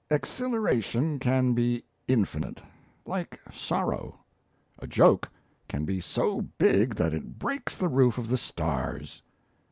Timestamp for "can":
1.19-1.53, 5.67-5.85